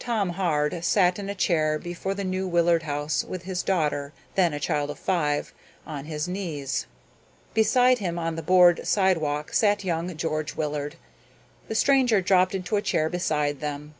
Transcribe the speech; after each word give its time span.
Tom 0.00 0.30
Hard 0.30 0.82
sat 0.84 1.16
in 1.16 1.28
a 1.30 1.34
chair 1.36 1.78
before 1.78 2.12
the 2.12 2.24
New 2.24 2.48
Willard 2.48 2.82
House 2.82 3.22
with 3.22 3.44
his 3.44 3.62
daughter, 3.62 4.12
then 4.34 4.52
a 4.52 4.58
child 4.58 4.90
of 4.90 4.98
five, 4.98 5.52
on 5.86 6.06
his 6.06 6.26
knees. 6.26 6.86
Beside 7.54 7.98
him 7.98 8.18
on 8.18 8.34
the 8.34 8.42
board 8.42 8.80
sidewalk 8.84 9.52
sat 9.54 9.84
young 9.84 10.16
George 10.16 10.56
Willard. 10.56 10.96
The 11.68 11.76
stranger 11.76 12.20
dropped 12.20 12.52
into 12.56 12.74
a 12.74 12.82
chair 12.82 13.08
beside 13.08 13.60
them. 13.60 13.94